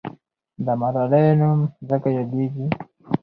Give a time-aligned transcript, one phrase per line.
[0.65, 2.67] د ملالۍ نوم ځکه یاديږي.